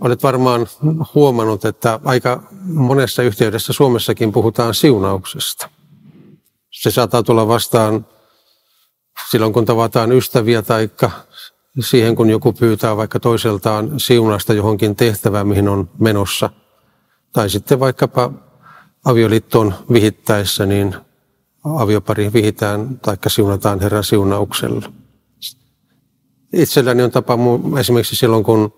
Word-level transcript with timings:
Olet 0.00 0.22
varmaan 0.22 0.66
huomannut, 1.14 1.64
että 1.64 2.00
aika 2.04 2.42
monessa 2.64 3.22
yhteydessä 3.22 3.72
Suomessakin 3.72 4.32
puhutaan 4.32 4.74
siunauksesta. 4.74 5.68
Se 6.70 6.90
saattaa 6.90 7.22
tulla 7.22 7.48
vastaan 7.48 8.06
silloin, 9.30 9.52
kun 9.52 9.64
tavataan 9.64 10.12
ystäviä 10.12 10.62
tai 10.62 10.90
siihen, 11.80 12.16
kun 12.16 12.30
joku 12.30 12.52
pyytää 12.52 12.96
vaikka 12.96 13.20
toiseltaan 13.20 14.00
siunasta 14.00 14.52
johonkin 14.52 14.96
tehtävään, 14.96 15.48
mihin 15.48 15.68
on 15.68 15.90
menossa. 15.98 16.50
Tai 17.32 17.50
sitten 17.50 17.80
vaikkapa 17.80 18.32
avioliittoon 19.04 19.74
vihittäessä, 19.92 20.66
niin 20.66 20.94
aviopari 21.64 22.32
vihitään 22.32 22.98
tai 22.98 23.16
siunataan 23.26 23.80
Herran 23.80 24.04
siunauksella. 24.04 24.92
Itselläni 26.52 27.02
on 27.02 27.10
tapa 27.10 27.38
esimerkiksi 27.80 28.16
silloin, 28.16 28.44
kun, 28.44 28.72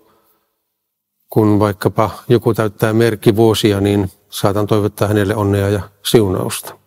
kun 1.31 1.59
vaikkapa 1.59 2.09
joku 2.29 2.53
täyttää 2.53 2.93
merkkivuosia, 2.93 3.81
niin 3.81 4.11
saatan 4.29 4.67
toivottaa 4.67 5.07
hänelle 5.07 5.35
onnea 5.35 5.69
ja 5.69 5.81
siunausta. 6.05 6.77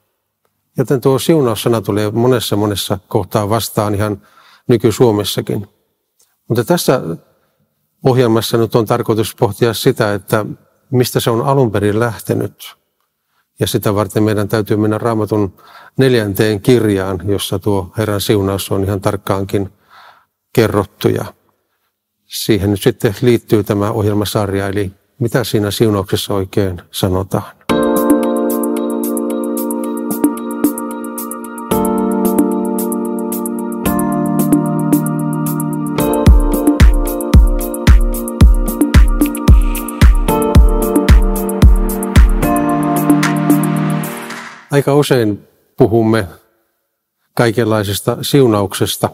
Joten 0.79 1.01
tuo 1.01 1.19
siunaussana 1.19 1.81
tulee 1.81 2.11
monessa 2.11 2.57
monessa 2.57 2.99
kohtaa 3.09 3.49
vastaan 3.49 3.95
ihan 3.95 4.23
nyky-Suomessakin. 4.69 5.69
Mutta 6.49 6.65
tässä 6.65 7.01
ohjelmassa 8.05 8.57
nyt 8.57 8.75
on 8.75 8.87
tarkoitus 8.87 9.35
pohtia 9.35 9.75
sitä, 9.75 10.15
että 10.15 10.47
mistä 10.91 11.21
se 11.21 11.31
on 11.31 11.43
alun 11.43 11.73
perin 11.73 12.01
lähtenyt. 12.01 12.77
Ja 13.61 13.67
sitä 13.67 13.95
varten 13.95 14.23
meidän 14.23 14.49
täytyy 14.49 14.77
mennä 14.77 14.99
raamatun 14.99 15.57
neljänteen 15.97 16.61
kirjaan, 16.61 17.21
jossa 17.25 17.59
tuo 17.59 17.93
Herran 17.99 18.21
siunaus 18.21 18.71
on 18.71 18.85
ihan 18.85 19.01
tarkkaankin 19.01 19.73
kerrottu. 20.53 21.09
Ja 21.09 21.25
siihen 22.35 22.71
nyt 22.71 22.83
sitten 22.83 23.15
liittyy 23.23 23.65
tämä 23.65 23.91
ohjelmasarja, 23.91 24.69
eli 24.69 24.93
mitä 25.19 25.45
siinä 25.45 25.71
siunauksessa 25.71 26.35
oikein 26.35 26.83
sanotaan. 26.91 27.43
Aika 44.71 44.95
usein 44.95 45.49
puhumme 45.77 46.27
kaikenlaisesta 47.35 48.17
siunauksesta 48.23 49.11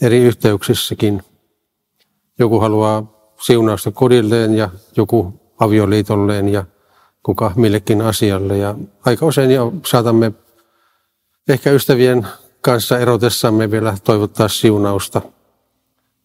eri 0.00 0.18
yhteyksissäkin. 0.18 1.22
Joku 2.38 2.60
haluaa 2.60 3.12
siunausta 3.40 3.90
kodilleen 3.90 4.54
ja 4.54 4.70
joku 4.96 5.40
avioliitolleen 5.58 6.48
ja 6.48 6.64
kuka 7.22 7.52
millekin 7.56 8.02
asialle. 8.02 8.58
Ja 8.58 8.74
aika 9.04 9.26
usein 9.26 9.50
jo 9.50 9.72
saatamme 9.86 10.32
ehkä 11.48 11.70
ystävien 11.70 12.26
kanssa 12.60 12.98
erotessamme 12.98 13.70
vielä 13.70 13.94
toivottaa 14.04 14.48
siunausta. 14.48 15.22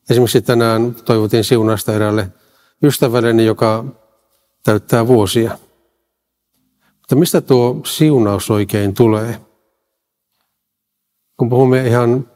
Esimerkiksi 0.09 0.41
tänään 0.41 0.95
toivotin 0.95 1.43
siunausta 1.43 1.93
eräälle 1.93 2.31
ystävälleni, 2.83 3.45
joka 3.45 3.85
täyttää 4.63 5.07
vuosia. 5.07 5.57
Mutta 6.99 7.15
mistä 7.15 7.41
tuo 7.41 7.81
siunaus 7.85 8.51
oikein 8.51 8.93
tulee? 8.93 9.41
Kun 11.37 11.49
puhumme 11.49 11.87
ihan 11.87 12.31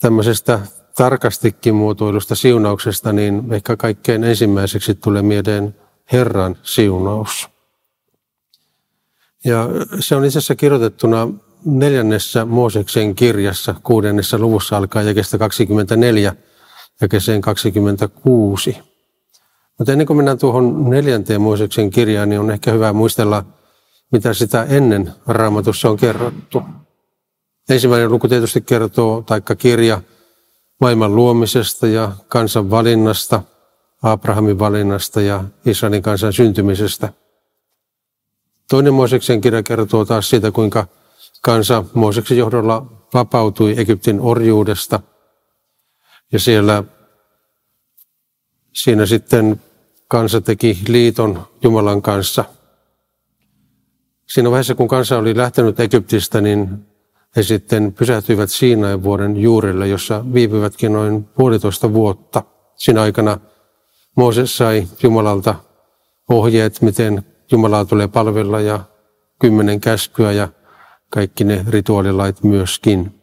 tämmöisestä 0.00 0.60
tarkastikin 0.96 1.74
muotoilusta 1.74 2.34
siunauksesta, 2.34 3.12
niin 3.12 3.52
ehkä 3.52 3.76
kaikkein 3.76 4.24
ensimmäiseksi 4.24 4.94
tulee 4.94 5.22
mieleen 5.22 5.74
Herran 6.12 6.56
siunaus. 6.62 7.48
Ja 9.44 9.68
se 10.00 10.16
on 10.16 10.24
itse 10.24 10.38
asiassa 10.38 10.54
kirjoitettuna 10.54 11.28
neljännessä 11.64 12.44
Mooseksen 12.44 13.14
kirjassa, 13.14 13.74
kuudennessa 13.82 14.38
luvussa 14.38 14.76
alkaa 14.76 15.02
jakeesta 15.02 15.38
24 15.38 16.36
keseen 17.10 17.40
26. 17.40 18.78
Mutta 19.78 19.92
ennen 19.92 20.06
kuin 20.06 20.16
mennään 20.16 20.38
tuohon 20.38 20.90
neljänteen 20.90 21.40
Mooseksen 21.40 21.90
kirjaan, 21.90 22.28
niin 22.28 22.40
on 22.40 22.50
ehkä 22.50 22.72
hyvä 22.72 22.92
muistella 22.92 23.44
mitä 24.14 24.34
sitä 24.34 24.64
ennen 24.64 25.12
raamatussa 25.26 25.90
on 25.90 25.96
kerrottu. 25.96 26.62
Ensimmäinen 27.68 28.10
luku 28.10 28.28
tietysti 28.28 28.60
kertoo, 28.60 29.22
taikka 29.22 29.56
kirja, 29.56 30.00
maailman 30.80 31.16
luomisesta 31.16 31.86
ja 31.86 32.12
kansan 32.28 32.70
valinnasta, 32.70 33.42
Abrahamin 34.02 34.58
valinnasta 34.58 35.20
ja 35.20 35.44
Israelin 35.66 36.02
kansan 36.02 36.32
syntymisestä. 36.32 37.12
Toinen 38.70 38.94
Mooseksen 38.94 39.40
kirja 39.40 39.62
kertoo 39.62 40.04
taas 40.04 40.30
siitä, 40.30 40.50
kuinka 40.50 40.86
kansa 41.42 41.84
Mooseksen 41.94 42.38
johdolla 42.38 42.86
vapautui 43.14 43.74
Egyptin 43.76 44.20
orjuudesta. 44.20 45.00
Ja 46.32 46.38
siellä 46.38 46.84
siinä 48.72 49.06
sitten 49.06 49.62
kansa 50.08 50.40
teki 50.40 50.78
liiton 50.88 51.46
Jumalan 51.62 52.02
kanssa– 52.02 52.44
Siinä 54.26 54.50
vaiheessa, 54.50 54.74
kun 54.74 54.88
kansa 54.88 55.18
oli 55.18 55.36
lähtenyt 55.36 55.80
Egyptistä, 55.80 56.40
niin 56.40 56.86
he 57.36 57.42
sitten 57.42 57.92
pysähtyivät 57.92 58.50
Siinain 58.50 59.02
vuoden 59.02 59.36
juurelle, 59.36 59.88
jossa 59.88 60.24
viipyvätkin 60.32 60.92
noin 60.92 61.24
puolitoista 61.24 61.92
vuotta. 61.92 62.42
Siinä 62.76 63.02
aikana 63.02 63.38
Mooses 64.16 64.56
sai 64.56 64.88
Jumalalta 65.02 65.54
ohjeet, 66.30 66.82
miten 66.82 67.24
Jumalaa 67.52 67.84
tulee 67.84 68.08
palvella 68.08 68.60
ja 68.60 68.80
kymmenen 69.40 69.80
käskyä 69.80 70.32
ja 70.32 70.48
kaikki 71.10 71.44
ne 71.44 71.64
rituaalilait 71.68 72.42
myöskin. 72.42 73.20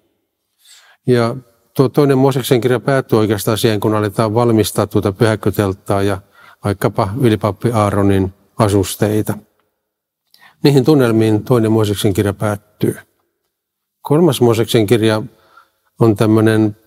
Ja 1.07 1.35
tuo 1.75 1.89
toinen 1.89 2.17
Mooseksen 2.17 2.61
kirja 2.61 2.79
päättyy 2.79 3.19
oikeastaan 3.19 3.57
siihen, 3.57 3.79
kun 3.79 3.95
aletaan 3.95 4.33
valmistaa 4.33 4.87
tuota 4.87 5.11
pyhäkköteltaa 5.11 6.01
ja 6.01 6.21
vaikkapa 6.63 7.09
ylipappi 7.21 7.71
Aaronin 7.71 8.33
asusteita. 8.57 9.37
Niihin 10.63 10.85
tunnelmiin 10.85 11.43
toinen 11.43 11.71
Mooseksen 11.71 12.13
kirja 12.13 12.33
päättyy. 12.33 12.97
Kolmas 14.01 14.41
Mooseksen 14.41 14.87
kirja 14.87 15.23
on 15.99 16.15
tämmöinen 16.15 16.77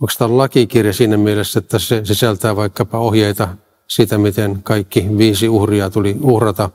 oikeastaan 0.00 0.38
lakikirja 0.38 0.92
siinä 0.92 1.16
mielessä, 1.16 1.58
että 1.58 1.78
se 1.78 2.04
sisältää 2.04 2.56
vaikkapa 2.56 2.98
ohjeita 2.98 3.48
siitä, 3.88 4.18
miten 4.18 4.62
kaikki 4.62 5.08
viisi 5.18 5.48
uhria 5.48 5.90
tuli 5.90 6.16
uhrata 6.22 6.70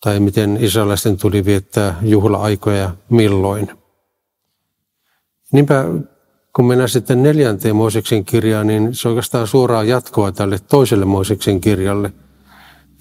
tai 0.00 0.20
miten 0.20 0.58
israelaisten 0.60 1.16
tuli 1.16 1.44
viettää 1.44 1.98
juhla-aikoja 2.02 2.76
ja 2.76 2.90
milloin. 3.10 3.70
Niinpä 5.52 5.84
kun 6.56 6.64
mennään 6.64 6.88
sitten 6.88 7.22
neljänteen 7.22 7.76
Mooseksen 7.76 8.24
kirjaan, 8.24 8.66
niin 8.66 8.94
se 8.94 9.08
on 9.08 9.12
oikeastaan 9.12 9.46
suoraa 9.46 9.84
jatkoa 9.84 10.32
tälle 10.32 10.58
toiselle 10.58 11.04
Mooseksen 11.04 11.60
kirjalle– 11.60 12.12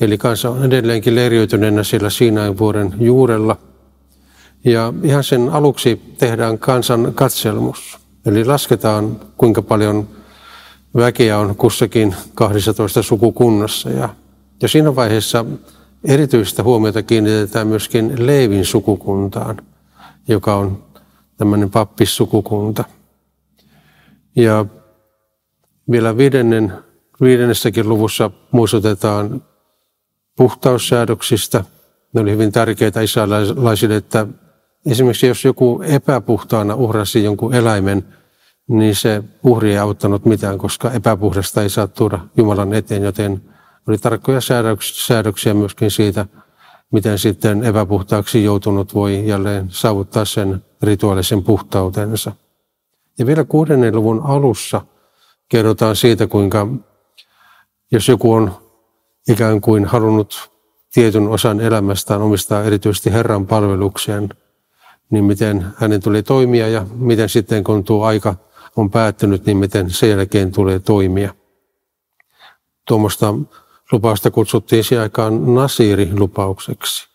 Eli 0.02 0.18
kansa 0.18 0.50
on 0.50 0.64
edelleenkin 0.64 1.16
leiriytyneenä 1.16 1.84
siellä 1.84 2.10
Siinain 2.10 2.58
vuoren 2.58 2.94
juurella. 3.00 3.58
Ja 4.66 4.94
ihan 5.04 5.24
sen 5.24 5.50
aluksi 5.50 6.02
tehdään 6.18 6.60
kansan 6.60 7.12
katselmus. 7.16 7.98
Eli 8.26 8.46
lasketaan, 8.46 9.20
kuinka 9.38 9.62
paljon 9.62 10.08
väkeä 10.96 11.38
on 11.38 11.56
kussakin 11.56 12.16
12 12.36 13.04
sukukunnassa. 13.04 13.90
Ja, 13.90 14.10
ja 14.62 14.68
siinä 14.68 14.96
vaiheessa 14.96 15.46
erityistä 16.04 16.64
huomiota 16.64 17.04
kiinnitetään 17.04 17.68
myöskin 17.68 18.26
Leevin 18.26 18.66
sukukuntaan, 18.66 19.58
joka 20.28 20.56
on 20.56 20.84
tämmöinen 21.38 21.70
pappissukukunta. 21.70 22.84
Ja 24.36 24.66
vielä 25.92 26.18
viidennen, 26.18 26.74
viidennessäkin 27.22 27.90
luvussa 27.90 28.32
muistutetaan 28.52 29.44
puhtaussäädöksistä. 30.38 31.64
Ne 32.14 32.22
oli 32.22 32.32
hyvin 32.32 32.52
tärkeitä 32.52 33.02
israelaisille, 33.02 33.96
että 33.96 34.28
esimerkiksi 34.86 35.28
jos 35.28 35.46
joku 35.46 35.82
epäpuhtaana 35.86 36.76
uhrasi 36.76 37.24
jonkun 37.24 37.54
eläimen, 37.54 38.06
niin 38.68 38.96
se 38.96 39.24
uhri 39.44 39.72
ei 39.72 39.78
auttanut 39.78 40.26
mitään, 40.26 40.58
koska 40.58 40.92
epäpuhdasta 40.92 41.62
ei 41.62 41.70
saa 41.70 41.88
tuoda 41.88 42.20
Jumalan 42.38 42.74
eteen, 42.74 43.04
joten 43.04 43.42
oli 43.88 43.98
tarkkoja 43.98 44.40
säädöksiä 44.82 45.54
myöskin 45.54 45.92
siitä, 45.92 46.26
miten 46.92 47.20
sitten 47.20 47.64
epäpuhtaaksi 47.64 48.44
joutunut 48.44 48.94
voi 48.94 49.28
jälleen 49.28 49.66
saavuttaa 49.70 50.26
sen 50.26 50.66
rituaalisen 50.82 51.44
puhtautensa. 51.44 52.32
Ja 53.20 53.26
vielä 53.26 53.44
kuudennen 53.44 53.96
luvun 53.96 54.22
alussa 54.24 54.82
kerrotaan 55.50 55.96
siitä, 55.96 56.28
kuinka 56.28 56.68
jos 57.92 58.08
joku 58.08 58.34
on 58.34 58.52
ikään 59.30 59.62
kuin 59.62 59.86
halunnut 59.86 60.52
tietyn 60.94 61.28
osan 61.28 61.62
elämästään 61.62 62.22
omistaa 62.22 62.64
erityisesti 62.64 63.14
Herran 63.14 63.48
palvelukseen, 63.48 64.30
niin 65.12 65.24
miten 65.24 65.66
hänen 65.78 66.02
tulee 66.02 66.22
toimia 66.22 66.68
ja 66.68 66.86
miten 66.96 67.30
sitten 67.30 67.64
kun 67.64 67.84
tuo 67.84 68.06
aika 68.06 68.36
on 68.76 68.92
päättynyt, 68.92 69.46
niin 69.46 69.58
miten 69.58 69.90
sen 69.90 70.10
jälkeen 70.10 70.52
tulee 70.52 70.80
toimia. 70.80 71.34
Tuommoista 72.88 73.34
lupausta 73.92 74.32
kutsuttiin 74.32 74.84
siihen 74.84 75.04
aikaan 75.04 75.56
Nasiri-lupaukseksi. 75.56 77.10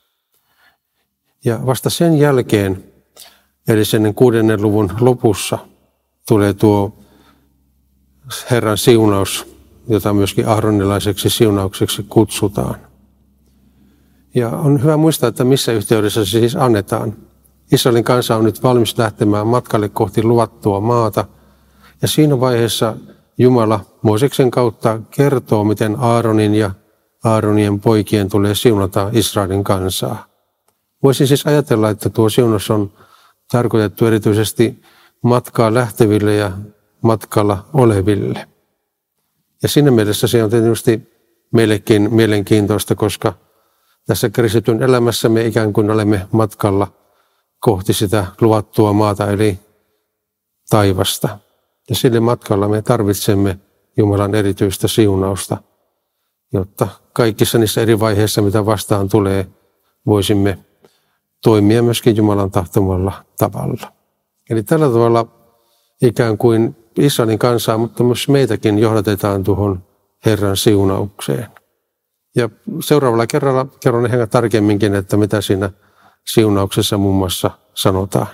Ja 1.44 1.66
vasta 1.66 1.90
sen 1.90 2.18
jälkeen, 2.18 2.84
eli 3.68 3.84
sen 3.84 4.14
kuudennen 4.14 4.62
luvun 4.62 4.90
lopussa, 5.00 5.58
tulee 6.28 6.54
tuo 6.54 6.98
Herran 8.50 8.78
siunaus, 8.78 9.56
jota 9.88 10.12
myöskin 10.12 10.48
ahronilaiseksi 10.48 11.30
siunaukseksi 11.30 12.02
kutsutaan. 12.08 12.86
Ja 14.34 14.48
on 14.48 14.82
hyvä 14.82 14.96
muistaa, 14.96 15.28
että 15.28 15.44
missä 15.44 15.72
yhteydessä 15.72 16.24
se 16.24 16.30
siis 16.30 16.56
annetaan. 16.56 17.16
Israelin 17.72 18.04
kansa 18.04 18.36
on 18.36 18.44
nyt 18.44 18.62
valmis 18.62 18.98
lähtemään 18.98 19.46
matkalle 19.46 19.88
kohti 19.88 20.22
luvattua 20.22 20.80
maata. 20.80 21.24
Ja 22.02 22.08
siinä 22.08 22.40
vaiheessa 22.40 22.96
Jumala 23.38 23.80
Mooseksen 24.02 24.50
kautta 24.50 25.00
kertoo, 25.10 25.64
miten 25.64 25.96
Aaronin 25.98 26.54
ja 26.54 26.70
Aaronien 27.24 27.80
poikien 27.80 28.28
tulee 28.28 28.54
siunata 28.54 29.10
Israelin 29.12 29.64
kansaa. 29.64 30.26
Voisi 31.02 31.26
siis 31.26 31.46
ajatella, 31.46 31.90
että 31.90 32.10
tuo 32.10 32.28
siunaus 32.28 32.70
on 32.70 32.92
tarkoitettu 33.52 34.06
erityisesti 34.06 34.82
matkaa 35.22 35.74
lähteville 35.74 36.34
ja 36.34 36.52
matkalla 37.02 37.66
oleville. 37.72 38.48
Ja 39.62 39.68
siinä 39.68 39.90
mielessä 39.90 40.26
se 40.26 40.44
on 40.44 40.50
tietysti 40.50 41.02
meillekin 41.52 42.14
mielenkiintoista, 42.14 42.94
koska 42.94 43.32
tässä 44.06 44.30
kristityn 44.30 44.82
elämässä 44.82 45.28
me 45.28 45.46
ikään 45.46 45.72
kuin 45.72 45.90
olemme 45.90 46.26
matkalla 46.32 46.92
kohti 47.60 47.92
sitä 47.92 48.26
luvattua 48.40 48.92
maata, 48.92 49.30
eli 49.30 49.58
taivasta. 50.70 51.38
Ja 51.90 51.96
sille 51.96 52.20
matkalla 52.20 52.68
me 52.68 52.82
tarvitsemme 52.82 53.58
Jumalan 53.96 54.34
erityistä 54.34 54.88
siunausta, 54.88 55.56
jotta 56.52 56.88
kaikissa 57.12 57.58
niissä 57.58 57.80
eri 57.80 58.00
vaiheissa, 58.00 58.42
mitä 58.42 58.66
vastaan 58.66 59.08
tulee, 59.08 59.46
voisimme 60.06 60.58
toimia 61.42 61.82
myöskin 61.82 62.16
Jumalan 62.16 62.50
tahtomalla 62.50 63.24
tavalla. 63.38 63.92
Eli 64.50 64.62
tällä 64.62 64.86
tavalla 64.86 65.26
ikään 66.02 66.38
kuin 66.38 66.76
Israelin 66.98 67.38
kansaa, 67.38 67.78
mutta 67.78 68.04
myös 68.04 68.28
meitäkin 68.28 68.78
johdatetaan 68.78 69.44
tuohon 69.44 69.84
Herran 70.26 70.56
siunaukseen. 70.56 71.46
Ja 72.36 72.48
seuraavalla 72.80 73.26
kerralla 73.26 73.66
kerron 73.80 74.06
ehkä 74.06 74.26
tarkemminkin, 74.26 74.94
että 74.94 75.16
mitä 75.16 75.40
siinä 75.40 75.70
siunauksessa 76.30 76.98
muun 76.98 77.16
muassa 77.16 77.50
sanotaan. 77.74 78.26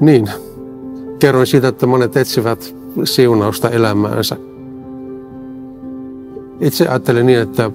Niin, 0.00 0.30
kerroin 1.18 1.46
siitä, 1.46 1.68
että 1.68 1.86
monet 1.86 2.16
etsivät 2.16 2.74
siunausta 3.04 3.70
elämäänsä. 3.70 4.36
Itse 6.60 6.88
ajattelen 6.88 7.26
niin, 7.26 7.38
että 7.38 7.70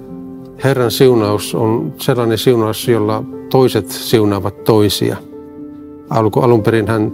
Herran 0.64 0.90
siunaus 0.90 1.54
on 1.54 1.94
sellainen 1.98 2.38
siunaus, 2.38 2.88
jolla 2.88 3.22
toiset 3.50 3.90
siunaavat 3.90 4.64
toisia. 4.64 5.16
Alun 6.10 6.62
perin 6.62 6.88
hän 6.88 7.12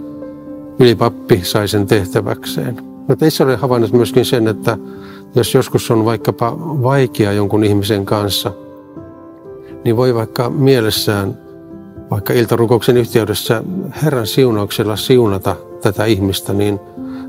ylipappi 0.79 1.41
sai 1.43 1.67
sen 1.67 1.87
tehtäväkseen. 1.87 2.77
Mutta 3.07 3.25
itse 3.25 3.43
olen 3.43 3.59
havainnut 3.59 3.93
myöskin 3.93 4.25
sen, 4.25 4.47
että 4.47 4.77
jos 5.35 5.53
joskus 5.53 5.91
on 5.91 6.05
vaikkapa 6.05 6.57
vaikea 6.59 7.31
jonkun 7.31 7.63
ihmisen 7.63 8.05
kanssa, 8.05 8.51
niin 9.83 9.97
voi 9.97 10.15
vaikka 10.15 10.49
mielessään, 10.49 11.37
vaikka 12.11 12.33
iltarukouksen 12.33 12.97
yhteydessä 12.97 13.63
Herran 14.03 14.27
siunauksella 14.27 14.95
siunata 14.95 15.55
tätä 15.81 16.05
ihmistä, 16.05 16.53
niin 16.53 16.79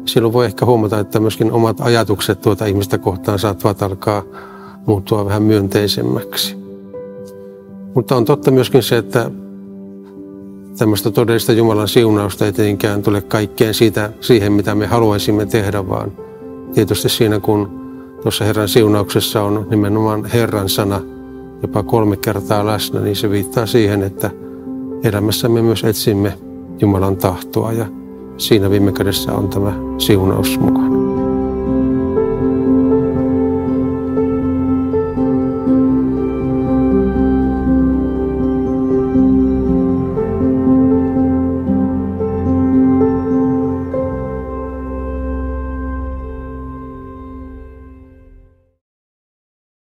silloin 0.05 0.33
voi 0.33 0.47
ehkä 0.47 0.67
huomata, 0.67 0.99
että 0.99 1.21
myöskin 1.21 1.53
omat 1.53 1.81
ajatukset 1.81 2.41
tuota 2.41 2.67
ihmistä 2.67 2.99
kohtaan 2.99 3.39
saattavat 3.39 3.83
alkaa 3.83 4.23
muuttua 4.87 5.25
vähän 5.25 5.43
myönteisemmäksi. 5.43 6.57
Mutta 7.95 8.17
on 8.17 8.25
totta 8.25 8.51
myöskin 8.51 8.83
se, 8.83 8.97
että 8.97 9.31
tämmöistä 10.79 11.11
todellista 11.11 11.53
Jumalan 11.53 11.89
siunausta 11.89 12.47
ei 12.47 12.53
tietenkään 12.53 13.03
tule 13.03 13.23
kaikkeen 13.23 13.75
siitä, 13.75 14.11
siihen, 14.21 14.53
mitä 14.53 14.75
me 14.75 14.87
haluaisimme 14.87 15.47
tehdä, 15.47 15.89
vaan 15.89 16.13
tietysti 16.75 17.09
siinä, 17.09 17.41
kun 17.41 17.85
tuossa 18.23 18.45
Herran 18.45 18.69
siunauksessa 18.69 19.43
on 19.43 19.67
nimenomaan 19.71 20.25
Herran 20.25 20.69
sana 20.69 21.01
jopa 21.63 21.83
kolme 21.83 22.17
kertaa 22.17 22.67
läsnä, 22.67 23.01
niin 23.01 23.17
se 23.17 23.31
viittaa 23.31 23.67
siihen, 23.67 24.03
että 24.03 24.31
elämässämme 25.05 25.63
myös 25.63 25.85
etsimme 25.85 26.39
Jumalan 26.81 27.17
tahtoa 27.17 27.73
ja 27.73 27.87
siinä 28.37 28.71
viime 28.71 28.93
kädessä 28.93 29.33
on 29.33 29.49
tämä 29.49 29.73
siunaus 29.99 30.61
mukana. 30.61 31.04